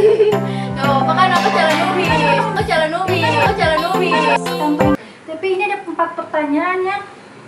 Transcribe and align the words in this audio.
Gak 0.00 0.80
apa-apa 0.80 1.12
kan 1.12 1.28
aku 1.36 1.48
calon 1.52 1.76
Numi 1.76 2.04
Aku 2.08 2.62
calon 2.64 2.88
Numi 2.88 3.18
Aku 3.20 3.52
calon. 3.52 4.72
Tapi 5.28 5.46
ini 5.52 5.62
ada 5.68 5.84
empat 5.84 6.10
pertanyaan 6.16 6.78
yang 6.80 7.02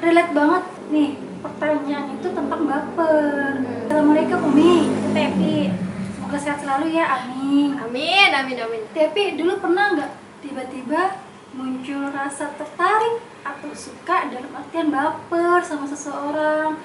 relate 0.04 0.32
banget 0.36 0.64
nih. 0.92 1.10
Pertanyaan 1.40 2.06
itu 2.12 2.28
tentang 2.28 2.62
baper. 2.68 3.56
Assalamualaikum 3.88 4.52
Umi, 4.52 4.84
Tepi. 5.16 5.72
Semoga 6.12 6.38
sehat 6.38 6.60
selalu 6.60 6.92
ya, 6.92 7.08
amin. 7.08 7.72
Amin, 7.80 8.30
amin, 8.36 8.56
amin 8.60 8.82
Tepi 8.92 9.40
dulu 9.40 9.56
pernah 9.56 9.96
nggak 9.96 10.12
tiba-tiba 10.44 11.16
muncul 11.56 12.12
rasa 12.12 12.52
tertarik 12.60 13.24
atau 13.48 13.72
suka 13.72 14.28
dalam 14.28 14.52
artian 14.52 14.92
baper 14.92 15.64
sama 15.64 15.88
seseorang? 15.88 16.76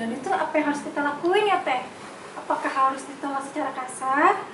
Dan 0.00 0.16
itu 0.16 0.32
apa 0.32 0.52
yang 0.56 0.72
harus 0.72 0.80
kita 0.80 1.04
lakuin 1.04 1.44
ya 1.44 1.60
Teh? 1.60 1.84
Apakah 2.40 2.72
harus 2.72 3.04
ditolak 3.04 3.44
secara 3.44 3.70
kasar 3.76 4.49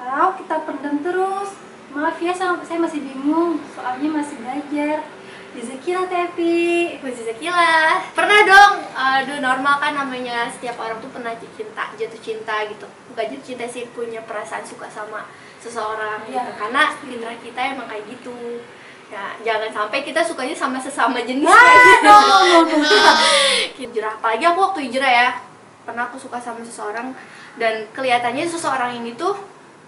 atau 0.00 0.32
kita 0.40 0.64
pendam 0.64 0.96
terus? 1.04 1.50
Maaf 1.90 2.16
ya, 2.22 2.32
saya 2.32 2.78
masih 2.80 3.02
bingung, 3.02 3.60
soalnya 3.76 4.08
masih 4.08 4.40
belajar. 4.40 5.04
Jazakilah 5.50 6.06
Tepi. 6.06 6.94
Zakila 7.02 7.98
Pernah 8.14 8.40
dong, 8.46 8.74
aduh 8.94 9.42
normal 9.42 9.82
kan 9.82 9.98
namanya 9.98 10.46
setiap 10.46 10.78
orang 10.78 11.02
tuh 11.02 11.10
pernah 11.10 11.34
cinta, 11.34 11.90
jatuh 11.98 12.20
cinta 12.22 12.54
gitu 12.70 12.86
Bukan 13.10 13.24
jatuh 13.34 13.42
cinta 13.42 13.66
sih, 13.66 13.90
punya 13.90 14.22
perasaan 14.22 14.62
suka 14.62 14.86
sama 14.86 15.26
seseorang 15.58 16.22
gitu 16.30 16.38
Iya. 16.38 16.54
Karena 16.54 16.94
fitrah 17.02 17.36
kita 17.42 17.60
emang 17.74 17.90
kayak 17.90 18.06
gitu 18.06 18.62
Ya, 19.10 19.34
jangan 19.42 19.74
sampai 19.74 20.06
kita 20.06 20.22
sukanya 20.22 20.54
sama 20.54 20.78
sesama 20.78 21.18
jenis 21.18 21.42
Wah, 21.42 21.58
kayak 21.58 21.82
gitu. 21.82 22.06
no, 22.06 22.14
no, 22.14 22.38
no, 22.62 22.76
no. 22.78 23.12
hijrah 23.82 24.14
apalagi 24.22 24.44
aku 24.46 24.58
waktu 24.70 24.80
hijrah 24.86 25.10
ya 25.10 25.28
pernah 25.82 26.06
aku 26.06 26.14
suka 26.14 26.38
sama 26.38 26.62
seseorang 26.62 27.10
dan 27.58 27.90
kelihatannya 27.90 28.46
seseorang 28.46 29.02
ini 29.02 29.18
tuh 29.18 29.34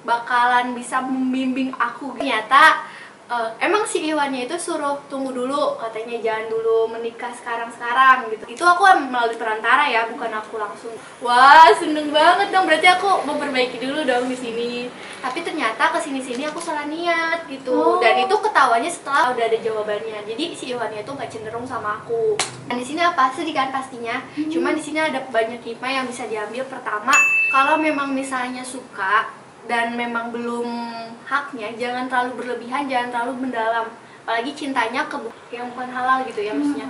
bakalan 0.02 0.74
bisa 0.74 1.02
membimbing 1.02 1.70
aku. 1.78 2.18
Ternyata 2.18 2.84
eh, 3.30 3.50
emang 3.62 3.86
si 3.86 4.02
Iwannya 4.02 4.50
itu 4.50 4.56
suruh 4.58 4.98
tunggu 5.06 5.32
dulu 5.32 5.78
katanya 5.78 6.18
jangan 6.20 6.46
dulu 6.50 6.90
menikah 6.90 7.30
sekarang-sekarang 7.32 8.28
gitu. 8.34 8.44
Itu 8.58 8.64
aku 8.66 8.84
melalui 9.08 9.38
perantara 9.38 9.88
ya 9.88 10.10
bukan 10.10 10.30
aku 10.34 10.58
langsung. 10.58 10.94
Wah 11.22 11.70
seneng 11.78 12.10
banget 12.10 12.50
dong. 12.50 12.66
Berarti 12.66 12.88
aku 12.90 13.24
memperbaiki 13.24 13.78
dulu 13.78 14.04
dong 14.04 14.26
di 14.28 14.36
sini. 14.36 14.72
Tapi 15.22 15.38
ternyata 15.46 15.94
ke 15.94 16.02
sini-sini 16.02 16.50
aku 16.50 16.58
salah 16.58 16.90
niat 16.90 17.46
gitu. 17.46 17.70
Oh. 17.70 18.02
dan 18.02 18.18
itu 18.18 18.34
ketawanya 18.42 18.90
setelah 18.90 19.30
udah 19.30 19.44
ada 19.46 19.58
jawabannya. 19.62 20.26
Jadi 20.26 20.44
si 20.58 20.74
Iwannya 20.74 21.06
itu 21.06 21.12
nggak 21.14 21.30
cenderung 21.30 21.62
sama 21.62 22.02
aku. 22.02 22.34
Dan 22.66 22.82
di 22.82 22.86
sini 22.86 23.06
apa? 23.06 23.30
Sedih 23.30 23.54
kan 23.54 23.70
pastinya. 23.70 24.18
Cuman 24.34 24.74
di 24.74 24.82
sini 24.82 24.98
ada 24.98 25.22
banyak 25.30 25.62
hikmah 25.62 26.02
yang 26.02 26.06
bisa 26.10 26.26
diambil. 26.26 26.66
Pertama 26.66 27.14
kalau 27.54 27.78
memang 27.78 28.10
misalnya 28.10 28.66
suka 28.66 29.41
dan 29.70 29.94
memang 29.94 30.34
belum 30.34 30.66
haknya 31.26 31.72
jangan 31.78 32.10
terlalu 32.10 32.42
berlebihan 32.42 32.86
jangan 32.90 33.08
terlalu 33.10 33.48
mendalam. 33.48 33.86
Apalagi 34.22 34.54
cintanya 34.54 35.10
ke 35.10 35.18
yang 35.50 35.70
bukan 35.74 35.90
halal 35.90 36.22
gitu 36.26 36.40
ya 36.42 36.52
maksudnya. 36.54 36.88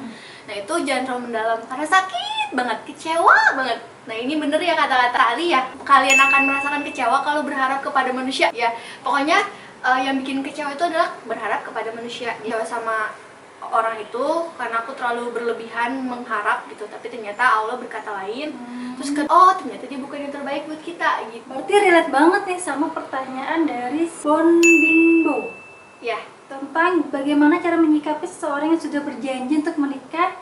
Nah 0.49 0.55
itu 0.59 0.75
jangan 0.85 1.03
terlalu 1.09 1.23
mendalam 1.33 1.59
karena 1.65 1.87
sakit 1.89 2.51
banget 2.53 2.79
kecewa 2.89 3.37
banget. 3.57 3.81
Nah 4.05 4.17
ini 4.19 4.35
bener 4.37 4.61
ya 4.61 4.75
kata-kata 4.77 5.21
Ali 5.33 5.53
ya. 5.53 5.65
Kalian 5.81 6.19
akan 6.21 6.43
merasakan 6.49 6.83
kecewa 6.85 7.25
kalau 7.25 7.41
berharap 7.45 7.81
kepada 7.81 8.13
manusia 8.13 8.53
ya. 8.53 8.73
Pokoknya 9.01 9.41
eh, 9.81 10.01
yang 10.05 10.21
bikin 10.21 10.45
kecewa 10.45 10.77
itu 10.77 10.85
adalah 10.85 11.17
berharap 11.25 11.65
kepada 11.65 11.89
manusia. 11.97 12.37
Kecewa 12.45 12.65
sama 12.65 13.17
orang 13.71 14.03
itu 14.03 14.27
karena 14.59 14.83
aku 14.83 14.93
terlalu 14.99 15.31
berlebihan 15.31 16.03
mengharap 16.03 16.67
gitu 16.67 16.89
tapi 16.91 17.07
ternyata 17.07 17.63
Allah 17.63 17.79
berkata 17.79 18.11
lain 18.25 18.51
terus 18.99 19.11
ke 19.15 19.23
oh 19.27 19.53
ternyata 19.57 19.85
dia 19.87 20.01
bukan 20.01 20.19
yang 20.29 20.33
terbaik 20.33 20.63
buat 20.69 20.83
kita 20.83 21.11
gitu. 21.33 21.47
Berarti 21.49 21.73
relate 21.73 22.11
banget 22.11 22.43
nih 22.49 22.61
sama 22.61 22.87
pertanyaan 22.93 23.65
dari 23.65 24.09
Bon 24.23 24.49
Bimbo. 24.61 25.53
Ya 26.03 26.19
tentang 26.53 27.09
bagaimana 27.09 27.57
cara 27.65 27.81
menyikapi 27.81 28.29
seseorang 28.29 28.77
yang 28.77 28.83
sudah 28.83 29.01
berjanji 29.01 29.65
untuk 29.65 29.81
menikah 29.81 30.37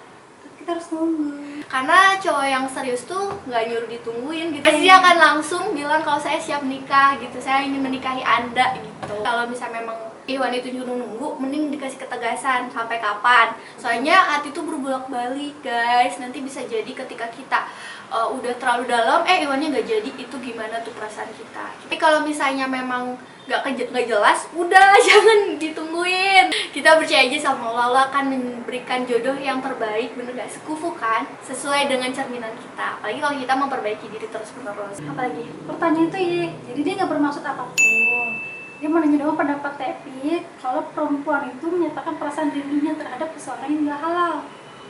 kita 0.60 0.76
harus 0.76 0.92
nunggu. 0.92 1.30
karena 1.70 2.18
cowok 2.20 2.46
yang 2.50 2.66
serius 2.68 3.08
tuh 3.08 3.32
nggak 3.48 3.62
nyuruh 3.70 3.88
ditungguin 3.88 4.46
gitu. 4.58 4.64
Pasti 4.66 4.84
dia 4.84 5.00
akan 5.00 5.16
langsung 5.16 5.64
bilang 5.72 6.04
kalau 6.04 6.20
saya 6.20 6.36
siap 6.36 6.66
nikah 6.66 7.16
gitu. 7.16 7.40
Saya 7.40 7.64
ingin 7.64 7.80
menikahi 7.80 8.20
anda 8.20 8.76
gitu. 8.76 9.14
Kalau 9.24 9.48
misalnya 9.48 9.80
memang 9.80 10.09
Iwan 10.28 10.52
itu 10.52 10.68
nyuruh 10.74 10.96
nunggu. 10.96 11.38
Mending 11.40 11.72
dikasih 11.72 12.00
ketegasan. 12.02 12.68
Sampai 12.68 13.00
kapan? 13.00 13.56
Soalnya 13.80 14.16
hati 14.36 14.52
tuh 14.52 14.66
berbolak 14.66 15.08
balik 15.08 15.56
guys. 15.64 16.18
Nanti 16.20 16.44
bisa 16.44 16.60
jadi 16.64 16.88
ketika 16.88 17.28
kita 17.32 17.68
uh, 18.10 18.28
udah 18.34 18.52
terlalu 18.58 18.90
dalam 18.90 19.22
eh 19.24 19.46
Iwannya 19.46 19.72
nggak 19.72 19.86
jadi 19.86 20.10
itu 20.18 20.36
gimana 20.42 20.82
tuh 20.82 20.92
perasaan 20.92 21.30
kita? 21.32 21.66
Tapi 21.86 21.96
kalau 21.96 22.26
misalnya 22.26 22.66
memang 22.66 23.16
nggak 23.50 23.90
nggak 23.90 24.06
jelas 24.06 24.46
udah 24.54 24.94
jangan 25.08 25.38
ditungguin. 25.56 26.46
Kita 26.70 26.98
percaya 26.98 27.26
aja 27.26 27.38
sama 27.50 27.70
Allah. 27.72 27.84
Allah 27.90 28.02
akan 28.12 28.24
memberikan 28.30 29.02
jodoh 29.08 29.34
yang 29.34 29.58
terbaik. 29.58 30.14
Bener 30.14 30.36
gak 30.36 30.52
sekufu 30.52 30.94
kan? 30.94 31.26
Sesuai 31.42 31.90
dengan 31.90 32.14
cerminan 32.14 32.54
kita. 32.54 33.00
Apalagi 33.00 33.18
kalau 33.18 33.36
kita 33.40 33.54
memperbaiki 33.56 34.06
diri 34.12 34.26
terus 34.30 34.50
menerus. 34.54 34.98
Apalagi? 35.02 35.46
Pertanyaan 35.66 36.06
itu 36.06 36.18
ya, 36.18 36.46
jadi 36.70 36.80
dia 36.86 36.92
nggak 37.02 37.10
bermaksud 37.10 37.42
apa 37.42 37.66
pun. 37.66 38.49
Dia 38.80 38.88
mau 38.88 38.98
nanya 38.98 39.18
doang 39.18 39.36
pendapat 39.36 39.72
Tepi 39.76 40.32
kalau 40.56 40.88
perempuan 40.90 41.48
itu 41.48 41.66
menyatakan 41.68 42.16
perasaan 42.16 42.48
rindunya 42.48 42.96
terhadap 42.96 43.28
seseorang 43.34 43.68
yang 43.68 43.82
nggak 43.86 44.00
halal. 44.00 44.34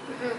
Mm-mm. 0.06 0.34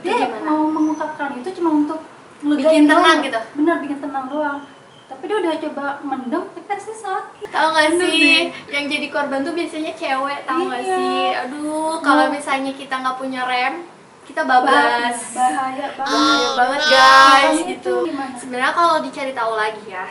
Dia 0.00 0.12
gimana? 0.18 0.44
mau 0.46 0.62
mengungkapkan 0.66 1.36
itu 1.36 1.50
cuma 1.56 1.70
untuk 1.78 2.00
Bikin 2.40 2.84
tenang 2.84 3.00
doang. 3.00 3.18
gitu? 3.20 3.40
Bener 3.54 3.76
bikin 3.80 3.98
tenang 3.98 4.26
doang. 4.28 4.58
Tapi 5.06 5.22
dia 5.24 5.36
udah 5.36 5.54
coba 5.58 5.84
mendem, 6.00 6.42
tapi 6.46 6.68
rasanya 6.70 6.96
sakit. 6.96 7.48
Tahu 7.50 7.68
gak 7.68 7.84
Bener 7.90 8.06
sih, 8.06 8.20
deh. 8.22 8.44
yang 8.70 8.84
jadi 8.86 9.06
korban 9.10 9.40
tuh 9.42 9.52
biasanya 9.52 9.92
cewek, 9.92 10.38
gak 10.46 10.56
Iya. 10.80 10.96
sih? 10.96 11.26
Aduh, 11.38 11.98
kalau 11.98 12.24
Nah. 12.24 12.32
misalnya 12.32 12.72
kita 12.72 12.94
nggak 12.94 13.18
punya 13.18 13.42
rem, 13.42 13.84
kita 14.22 14.40
bablas. 14.42 15.18
Bahaya 15.34 15.86
banget. 15.90 15.98
Bahaya 15.98 16.48
banget 16.54 16.80
guys 16.86 17.58
gitu. 17.66 17.94
Sebenarnya 18.38 18.72
kalau 18.72 18.96
dicari 19.02 19.32
tahu 19.34 19.52
lagi 19.54 19.84
ya, 19.84 20.06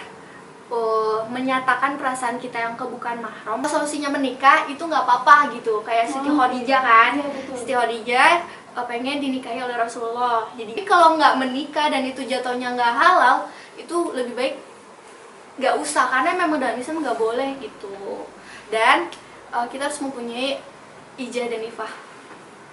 oh, 0.70 1.26
menyatakan 1.30 1.98
perasaan 1.98 2.38
kita 2.38 2.58
yang 2.58 2.74
ke 2.78 2.86
bukan 2.86 3.20
mahram, 3.20 3.62
solusinya 3.66 4.14
menikah 4.14 4.70
itu 4.70 4.80
nggak 4.80 5.04
apa-apa 5.06 5.54
gitu. 5.58 5.82
Kayak 5.82 6.10
Siti 6.10 6.30
Oh, 6.30 6.38
Khadijah 6.38 6.82
kan, 6.82 7.12
iya, 7.18 7.30
betul. 7.30 7.54
Siti 7.58 7.74
Khadijah 7.74 8.32
eh, 8.78 8.86
pengen 8.86 9.18
dinikahi 9.20 9.60
oleh 9.60 9.76
Rasulullah. 9.76 10.48
Jadi 10.54 10.78
kalau 10.86 11.18
nggak 11.18 11.38
menikah 11.42 11.90
dan 11.90 12.06
itu 12.06 12.22
jatuhnya 12.24 12.78
nggak 12.78 12.94
halal, 12.96 13.50
itu 13.76 13.98
lebih 14.14 14.34
baik 14.38 14.56
nggak 15.60 15.76
usah 15.76 16.08
karena 16.08 16.40
memang 16.40 16.56
dalam 16.56 16.80
Islam 16.80 17.04
nggak 17.04 17.20
boleh 17.20 17.60
gitu 17.60 18.24
dan 18.72 19.12
uh, 19.52 19.68
kita 19.68 19.92
harus 19.92 20.00
mempunyai 20.00 20.64
ijah 21.20 21.52
dan 21.52 21.60
ifah 21.68 21.92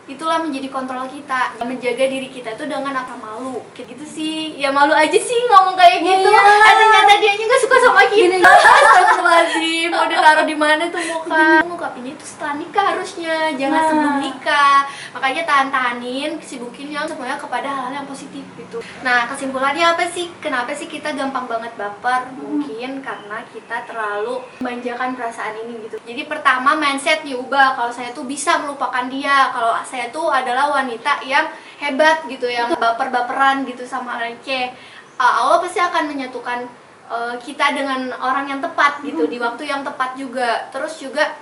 itulah 0.06 0.38
menjadi 0.38 0.68
kontrol 0.70 1.06
kita. 1.06 1.58
Menjaga 1.60 2.04
diri 2.06 2.28
kita 2.28 2.54
itu 2.54 2.64
dengan 2.64 2.94
apa 2.94 3.14
malu. 3.18 3.62
Kayak 3.74 3.94
gitu 3.94 4.04
sih. 4.06 4.54
Ya 4.54 4.70
malu 4.70 4.94
aja 4.94 5.18
sih 5.18 5.38
ngomong 5.46 5.74
kayak 5.74 6.02
gitu. 6.02 6.30
Iya. 6.30 6.72
ternyata 6.76 7.12
dia 7.18 7.32
nggak 7.34 7.60
suka 7.62 7.76
sama 7.78 8.02
kita. 8.06 8.36
Astagfirullahaladzim. 8.40 9.88
Mau 9.90 10.04
ditaruh 10.06 10.46
di 10.46 10.56
mana 10.56 10.84
tuh 10.88 11.02
muka? 11.02 11.62
Ngungkapinnya 11.64 12.12
itu 12.14 12.24
setelah 12.24 12.54
nikah 12.56 12.84
harusnya. 12.94 13.34
Jangan 13.54 13.74
Nah. 13.76 13.88
sebelum 13.88 14.14
nikah. 14.20 14.78
Makanya 15.12 15.42
tahan-tahanin 15.44 16.30
sibukin 16.40 16.88
yang 16.88 17.08
semuanya 17.08 17.36
kepada 17.36 17.66
hal-hal 17.66 17.92
yang 17.94 18.08
positif 18.08 18.44
gitu. 18.54 18.78
Nah 19.00 19.26
kesimpulannya 19.26 19.96
apa 19.96 20.04
sih? 20.06 20.28
Kenapa 20.38 20.70
sih 20.72 20.86
kita 20.86 21.12
gampang 21.12 21.48
banget 21.48 21.72
baper? 21.74 22.28
Mungkin 22.36 23.00
karena 23.00 23.38
kita 23.48 23.88
terlalu 23.88 24.44
memanjakan 24.60 25.16
perasaan 25.16 25.56
ini 25.64 25.88
gitu. 25.88 25.96
Jadi 25.98 26.22
pertama 26.24 26.76
mindset 26.76 27.24
diubah 27.24 27.74
kalau 27.74 27.88
saya 27.88 28.12
tuh 28.12 28.28
bisa 28.28 28.60
melupakan 28.60 29.08
dia. 29.08 29.48
Kalau 29.50 29.72
saya 29.82 29.95
tuh 30.12 30.28
adalah 30.28 30.72
wanita 30.72 31.24
yang 31.24 31.48
hebat 31.80 32.24
gitu 32.28 32.48
yang 32.48 32.72
baper-baperan 32.76 33.64
gitu 33.68 33.84
sama 33.84 34.20
receh 34.20 34.72
Uh, 35.16 35.32
Allah 35.40 35.64
pasti 35.64 35.80
akan 35.80 36.12
menyatukan 36.12 36.68
uh, 37.08 37.40
kita 37.40 37.72
dengan 37.72 38.12
orang 38.20 38.52
yang 38.52 38.60
tepat 38.60 39.00
gitu 39.00 39.24
di 39.24 39.40
waktu 39.40 39.64
yang 39.64 39.80
tepat 39.80 40.12
juga. 40.12 40.68
Terus 40.68 41.00
juga 41.00 41.32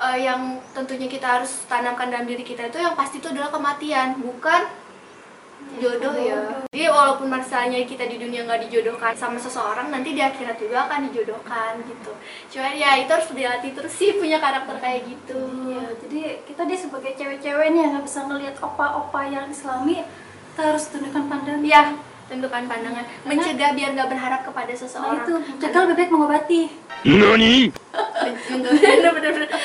uh, 0.00 0.16
yang 0.16 0.56
tentunya 0.72 1.12
kita 1.12 1.36
harus 1.36 1.68
tanamkan 1.68 2.08
dalam 2.08 2.24
diri 2.24 2.40
kita 2.40 2.72
itu 2.72 2.80
yang 2.80 2.96
pasti 2.96 3.20
itu 3.20 3.28
adalah 3.28 3.52
kematian 3.52 4.16
bukan 4.24 4.64
jodoh 5.76 6.16
ya 6.16 6.37
walaupun 6.98 7.30
misalnya 7.30 7.78
kita 7.86 8.10
di 8.10 8.18
dunia 8.18 8.42
nggak 8.42 8.66
dijodohkan 8.66 9.14
sama 9.14 9.38
seseorang 9.38 9.94
nanti 9.94 10.18
di 10.18 10.18
akhirat 10.18 10.58
juga 10.58 10.90
akan 10.90 11.06
dijodohkan 11.10 11.78
gitu. 11.86 12.12
Cuman 12.50 12.74
ya 12.74 12.98
itu 12.98 13.10
harus 13.14 13.30
dilatih 13.30 13.70
terus 13.78 13.94
sih 13.94 14.18
punya 14.18 14.42
karakter 14.42 14.82
kayak 14.82 15.06
gitu. 15.06 15.38
Iya, 15.70 15.84
jadi 16.02 16.20
kita 16.42 16.62
dia 16.66 16.78
sebagai 16.78 17.12
cewek-cewek 17.14 17.66
nih 17.70 17.80
yang 17.86 17.90
nggak 17.94 18.06
bisa 18.10 18.20
ngelihat 18.26 18.56
opa-opa 18.58 19.22
yang 19.30 19.46
islami, 19.46 20.02
kita 20.52 20.60
harus 20.74 20.84
tundukkan 20.90 21.24
pandangan. 21.30 21.62
ya 21.62 21.82
tentukan 22.28 22.68
pandangan. 22.68 23.04
Mencegah 23.24 23.72
biar 23.72 23.90
nggak 23.96 24.10
berharap 24.12 24.40
kepada 24.44 24.68
Nah 24.68 24.80
seseorang. 24.84 25.24
itu, 25.24 25.34
mencegah 25.38 25.80
lebih 25.86 25.96
baik 25.96 26.10
mengobati. 26.12 26.62
何 27.06 27.72
bener 28.68 29.10
bener 29.16 29.30
bener. 29.32 29.48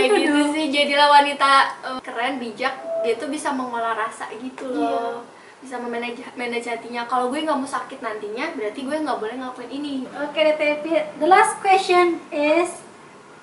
Kayak 0.00 0.10
gitu 0.16 0.40
sih 0.56 0.64
jadilah 0.72 1.08
wanita 1.12 1.50
eh, 1.84 2.00
keren 2.00 2.40
bijak. 2.40 2.72
Dia 3.04 3.20
tuh 3.20 3.28
bisa 3.28 3.52
mengolah 3.52 3.92
rasa 3.92 4.32
gitu 4.40 4.72
loh 4.72 5.34
bisa 5.64 5.80
memanage 5.80 6.20
manage 6.36 6.68
hatinya 6.68 7.08
kalau 7.08 7.32
gue 7.32 7.40
nggak 7.40 7.56
mau 7.56 7.64
sakit 7.64 8.04
nantinya 8.04 8.52
berarti 8.52 8.84
gue 8.84 8.96
nggak 9.00 9.16
boleh 9.16 9.34
ngelakuin 9.40 9.72
ini 9.72 10.04
Oke 10.12 10.36
deh 10.44 10.60
Tepi, 10.60 10.92
the 11.16 11.24
last 11.24 11.56
question 11.64 12.20
is 12.28 12.84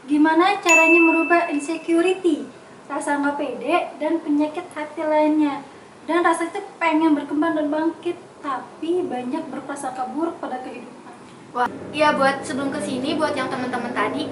gimana 0.06 0.58
caranya 0.62 1.02
merubah 1.02 1.50
insecurity, 1.50 2.46
rasa 2.86 3.18
nggak 3.22 3.38
pede 3.42 3.76
dan 3.98 4.22
penyakit 4.22 4.66
hati 4.74 5.02
lainnya. 5.02 5.66
Dan 6.10 6.26
rasa 6.26 6.50
itu 6.50 6.58
pengen 6.82 7.14
berkembang 7.14 7.54
dan 7.54 7.70
bangkit, 7.70 8.18
tapi 8.42 9.06
banyak 9.06 9.46
berprasangka 9.54 10.10
buruk 10.10 10.42
pada 10.42 10.58
kehidupan. 10.66 11.14
Wah, 11.54 11.70
iya 11.94 12.18
buat 12.18 12.42
sebelum 12.42 12.74
ke 12.74 12.82
sini 12.82 13.14
buat 13.14 13.38
yang 13.38 13.50
teman-teman 13.54 13.94
tadi 13.94 14.26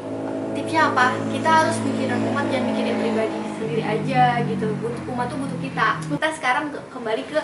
tipsnya 0.58 0.90
apa? 0.90 1.14
Kita 1.30 1.50
harus 1.50 1.78
mikirin 1.86 2.18
umat 2.34 2.50
jangan 2.50 2.66
mikirin 2.74 2.98
pribadi 2.98 3.38
sendiri 3.62 3.84
aja 3.86 4.42
gitu. 4.50 4.74
Butuh 4.82 5.04
umat 5.14 5.30
tuh 5.30 5.38
butuh 5.38 5.60
kita. 5.62 6.02
Kita 6.02 6.28
sekarang 6.34 6.74
ke- 6.74 6.86
kembali 6.90 7.24
ke 7.30 7.40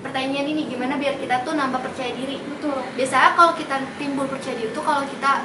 pertanyaan 0.00 0.46
ini 0.46 0.70
gimana 0.70 0.94
biar 0.96 1.18
kita 1.18 1.42
tuh 1.42 1.54
nambah 1.58 1.80
percaya 1.82 2.14
diri. 2.14 2.38
Betul. 2.42 2.78
Biasanya 2.94 3.34
kalau 3.34 3.52
kita 3.58 3.76
timbul 3.98 4.26
percaya 4.30 4.54
diri 4.54 4.70
itu 4.70 4.82
kalau 4.82 5.02
kita 5.06 5.42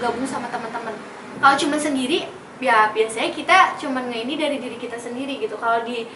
gabung 0.00 0.26
sama 0.28 0.48
teman-teman. 0.52 0.94
Kalau 1.40 1.56
cuma 1.58 1.76
sendiri 1.80 2.28
ya 2.62 2.94
biasanya 2.94 3.30
kita 3.34 3.58
cuma 3.82 4.00
ini 4.08 4.38
dari 4.38 4.62
diri 4.62 4.76
kita 4.78 4.96
sendiri 4.96 5.42
gitu. 5.42 5.56
Kalau 5.58 5.82
di 5.82 6.06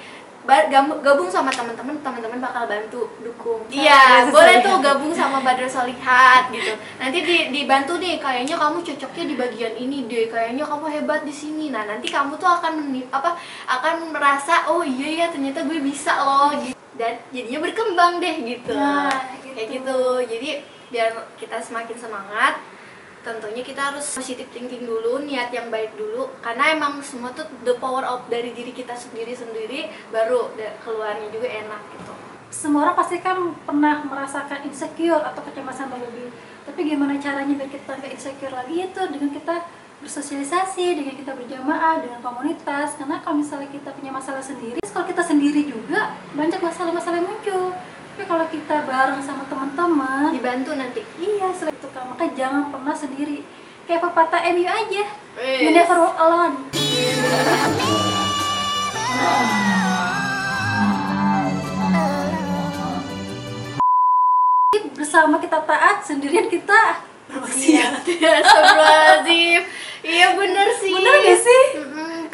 gabung 1.05 1.29
sama 1.29 1.53
teman-teman, 1.53 2.01
teman-teman 2.01 2.41
bakal 2.41 2.65
bantu 2.65 3.05
dukung. 3.21 3.61
Iya, 3.69 4.33
boleh 4.33 4.65
tuh 4.65 4.81
gabung 4.81 5.13
sama 5.13 5.45
Badrul 5.45 5.69
Solihat 5.69 6.49
gitu. 6.49 6.73
Nanti 6.97 7.19
di, 7.21 7.37
dibantu 7.53 8.01
nih, 8.01 8.17
kayaknya 8.17 8.57
kamu 8.57 8.81
cocoknya 8.81 9.25
di 9.29 9.37
bagian 9.37 9.75
ini 9.77 10.09
deh, 10.09 10.33
kayaknya 10.33 10.65
kamu 10.65 10.89
hebat 10.89 11.21
di 11.29 11.35
sini. 11.37 11.69
Nah, 11.69 11.85
nanti 11.85 12.09
kamu 12.09 12.41
tuh 12.41 12.49
akan 12.49 12.81
meni- 12.81 13.09
apa 13.13 13.37
akan 13.69 14.09
merasa 14.09 14.65
oh 14.73 14.81
iya 14.81 15.25
ya 15.25 15.27
ternyata 15.29 15.69
gue 15.69 15.85
bisa 15.85 16.17
loh 16.17 16.57
gitu. 16.65 16.73
Dan 16.97 17.21
jadinya 17.29 17.61
berkembang 17.69 18.17
deh 18.17 18.37
gitu. 18.41 18.73
Nah, 18.73 19.13
Kayak 19.45 19.69
gitu. 19.69 19.85
gitu. 19.85 20.01
Jadi 20.33 20.49
biar 20.89 21.13
kita 21.37 21.61
semakin 21.61 21.97
semangat, 22.01 22.57
tentunya 23.29 23.61
kita 23.61 23.93
harus 23.93 24.17
positive 24.17 24.49
thinking 24.49 24.89
dulu, 24.89 25.21
niat 25.21 25.53
yang 25.53 25.69
baik 25.69 25.93
dulu 26.01 26.33
karena 26.41 26.73
emang 26.73 27.05
semua 27.05 27.29
tuh 27.37 27.45
the 27.69 27.77
power 27.77 28.01
of 28.09 28.25
dari 28.33 28.57
diri 28.57 28.73
kita 28.73 28.97
sendiri 28.97 29.37
sendiri 29.37 29.93
baru 30.09 30.49
keluarnya 30.81 31.29
juga 31.29 31.49
enak 31.53 31.83
gitu. 31.93 32.13
Semua 32.49 32.89
orang 32.89 32.97
pasti 32.97 33.21
kan 33.21 33.53
pernah 33.69 34.01
merasakan 34.09 34.65
insecure 34.65 35.21
atau 35.21 35.45
kecemasan 35.45 35.93
berlebih. 35.93 36.33
Tapi 36.65 36.81
gimana 36.89 37.21
caranya 37.21 37.53
biar 37.53 37.69
kita 37.69 37.93
nggak 38.01 38.13
insecure 38.17 38.55
lagi 38.57 38.89
itu 38.89 39.03
dengan 39.13 39.31
kita 39.37 39.57
bersosialisasi, 40.01 40.97
dengan 40.97 41.13
kita 41.13 41.37
berjamaah, 41.37 42.01
dengan 42.01 42.25
komunitas. 42.25 42.97
Karena 42.97 43.21
kalau 43.21 43.45
misalnya 43.45 43.69
kita 43.69 43.93
punya 43.93 44.09
masalah 44.09 44.41
sendiri, 44.41 44.81
kalau 44.81 45.05
kita 45.05 45.21
sendiri 45.21 45.69
juga 45.69 46.17
banyak 46.33 46.57
masalah-masalah 46.57 47.21
yang 47.21 47.29
muncul. 47.29 47.77
Tapi 48.17 48.25
kalau 48.27 48.47
kita 48.51 48.77
bareng 48.83 49.23
sama 49.23 49.47
teman-teman, 49.47 50.35
Dibantu 50.35 50.73
nanti. 50.75 51.07
iya 51.21 51.53
maka 52.19 52.35
jangan 52.35 52.75
pernah 52.75 52.91
sendiri. 52.99 53.47
Kayak 53.87 54.11
pepatah 54.11 54.43
MU 54.51 54.67
aja, 54.67 55.07
you 55.39 55.71
Wes. 55.71 55.79
never 55.79 56.03
walk 56.03 56.19
alone. 56.19 56.67
Bersama 64.99 65.39
kita 65.39 65.63
taat, 65.63 66.03
sendirian 66.03 66.51
kita 66.51 67.07
bermaksiat. 67.31 68.03
Astagfirullahaladzim. 68.03 69.63
Iya 70.03 70.35
bener 70.35 70.75
sih. 70.75 70.91
Bener 70.99 71.15
gak 71.23 71.39
sih? 71.39 71.65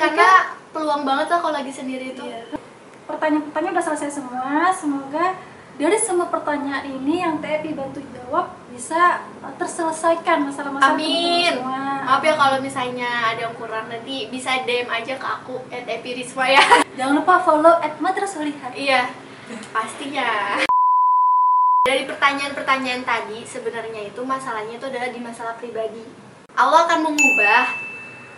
Karena 0.00 0.48
peluang 0.72 1.04
banget 1.04 1.28
lah 1.28 1.44
kalau 1.44 1.60
lagi 1.60 1.68
sendiri 1.68 2.16
itu. 2.16 2.24
Iya. 2.24 2.56
Pertanyaan-pertanyaan 3.04 3.76
udah 3.76 3.84
selesai 3.84 4.16
semua. 4.16 4.72
Semoga 4.72 5.36
dari 5.74 5.98
semua 5.98 6.30
pertanyaan 6.30 6.86
ini 6.86 7.18
yang 7.18 7.42
TFI 7.42 7.74
bantu 7.74 7.98
jawab 8.14 8.54
bisa 8.70 9.26
uh, 9.42 9.54
terselesaikan 9.58 10.46
masalah-masalah 10.46 10.94
Amin. 10.94 11.50
semua. 11.50 12.06
Maaf 12.06 12.22
ya 12.22 12.34
kalau 12.38 12.58
misalnya 12.62 13.10
ada 13.34 13.50
yang 13.50 13.54
kurang 13.58 13.90
nanti 13.90 14.30
bisa 14.30 14.62
DM 14.62 14.86
aja 14.86 15.18
ke 15.18 15.26
aku 15.26 15.58
at 15.74 15.86
Epirisma 15.86 16.46
ya. 16.46 16.62
Jangan 16.98 17.14
lupa 17.18 17.42
follow 17.42 17.74
at 17.82 17.98
Lihat. 17.98 18.72
Iya, 18.74 19.10
pastinya. 19.74 20.62
Dari 21.84 22.08
pertanyaan-pertanyaan 22.08 23.02
tadi, 23.04 23.44
sebenarnya 23.44 24.08
itu 24.08 24.20
masalahnya 24.24 24.80
itu 24.80 24.86
adalah 24.88 25.10
di 25.10 25.20
masalah 25.20 25.54
pribadi. 25.58 26.00
Allah 26.54 26.86
akan 26.86 27.12
mengubah 27.12 27.83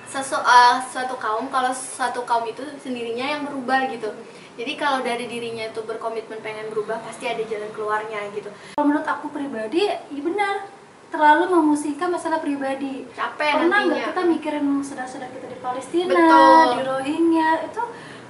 sesu, 0.06 0.38
eh, 0.38 0.76
suatu 0.86 1.14
kaum 1.18 1.50
kalau 1.50 1.70
suatu 1.74 2.22
kaum 2.22 2.46
itu 2.46 2.62
sendirinya 2.80 3.26
yang 3.26 3.42
berubah 3.44 3.90
gitu. 3.90 4.10
Jadi 4.56 4.72
kalau 4.80 5.04
dari 5.04 5.28
dirinya 5.28 5.68
itu 5.68 5.84
berkomitmen 5.84 6.40
pengen 6.40 6.72
berubah, 6.72 6.96
pasti 7.04 7.28
ada 7.28 7.44
jalan 7.44 7.68
keluarnya 7.76 8.24
gitu. 8.32 8.48
Kalau 8.72 8.88
menurut 8.88 9.04
aku 9.04 9.28
pribadi, 9.28 9.84
iya 9.84 10.22
benar. 10.24 10.64
Terlalu 11.12 11.52
memusingkan 11.60 12.08
masalah 12.10 12.40
pribadi. 12.40 13.04
Capek 13.12 13.62
Pernah 13.62 13.84
nantinya. 13.84 13.94
nggak 13.94 14.06
kita 14.10 14.22
mikirin 14.26 14.64
saudara-saudara 14.80 15.30
kita 15.30 15.46
di 15.52 15.58
Palestina, 15.60 16.12
Betul. 16.12 16.66
di 16.72 16.80
Rohingya 16.82 17.50
itu 17.68 17.82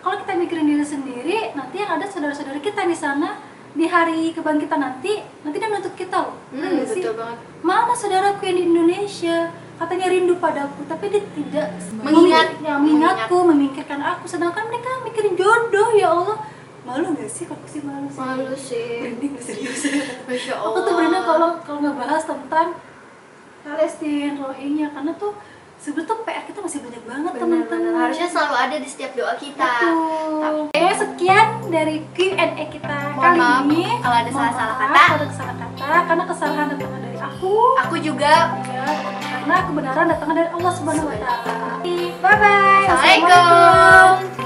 kalau 0.03 0.17
kita 0.23 0.33
mikirin 0.35 0.67
diri 0.67 0.85
sendiri, 0.87 1.39
nanti 1.55 1.77
yang 1.83 1.91
ada 1.95 2.07
saudara-saudara 2.07 2.59
kita 2.59 2.83
di 2.85 2.95
sana 2.95 3.39
di 3.77 3.87
hari 3.87 4.33
kebangkitan 4.35 4.81
nanti, 4.83 5.21
nanti 5.45 5.57
dia 5.57 5.69
menuntut 5.69 5.95
kita 5.95 6.17
loh. 6.27 6.37
Hmm, 6.51 6.63
nggak 6.63 6.89
sih? 6.91 7.03
betul 7.07 7.15
banget. 7.17 7.39
Mana 7.63 7.93
saudaraku 7.95 8.43
yang 8.51 8.57
di 8.57 8.65
Indonesia 8.67 9.37
katanya 9.77 10.07
rindu 10.09 10.35
padaku, 10.37 10.81
tapi 10.85 11.05
dia 11.09 11.23
tidak 11.31 11.69
Mengingat. 11.99 12.49
ya, 12.59 12.75
mengingatku, 12.77 13.37
memikirkan 13.47 14.01
aku. 14.01 14.25
Sedangkan 14.25 14.67
mereka 14.67 14.89
mikirin 15.03 15.35
jodoh 15.35 15.93
ya 15.93 16.09
Allah. 16.11 16.39
Malu 16.83 17.13
nggak 17.13 17.27
sih? 17.27 17.45
Kalau 17.45 17.59
aku 17.59 17.69
sih 17.69 17.83
malu 17.83 18.07
sih. 18.07 18.19
Malu 18.19 18.55
sih. 18.55 18.91
Merinding 19.03 19.31
nggak 19.33 19.45
serius. 19.45 19.81
Masya 20.25 20.53
aku 20.57 20.65
Allah. 20.67 20.81
tuh 20.81 20.93
berenang 20.95 21.25
kalau 21.25 21.49
kalau 21.61 21.79
ngebahas 21.83 22.23
tentang 22.25 22.69
Palestina, 23.61 24.39
Rohingya 24.41 24.89
karena 24.91 25.13
tuh 25.13 25.35
sebenarnya 25.77 26.07
tuh 26.07 26.19
PR 26.23 26.45
kita 26.45 26.61
masih 26.61 26.79
banyak 26.81 27.03
banget 27.05 27.33
teman-teman. 27.35 27.95
harusnya 27.97 28.27
selalu 28.27 28.55
ada 28.57 28.77
di 28.79 28.87
setiap 28.87 29.13
doa 29.13 29.35
kita. 29.35 29.67
Betul. 29.77 30.71
Oke, 30.71 30.85
sekian 30.95 31.47
dari 31.67 31.97
Q&A 32.13 32.47
kita 32.67 32.97
Mohon 33.13 33.19
kali 33.19 33.37
maaf 33.37 33.65
ini. 33.67 33.83
kalau 33.99 34.17
ada 34.17 34.31
salah-salah 34.31 34.77
kata. 34.79 35.03
Ada 35.13 35.27
salah 35.33 35.57
kata, 35.59 35.89
karena 36.07 36.25
kesalahan 36.25 36.67
datangnya 36.71 37.01
dari 37.03 37.19
aku. 37.21 37.55
Aku 37.83 37.95
juga. 37.99 38.35
Ya, 38.63 38.87
karena 39.47 39.63
kebenaran 39.63 40.07
datangnya 40.11 40.35
dari 40.43 40.51
Allah 40.59 40.73
Subhanahu 40.75 41.07
wa 41.07 41.17
taala. 41.23 41.55
Bye 41.87 42.35
bye. 42.35 42.87
Assalamualaikum. 42.91 44.46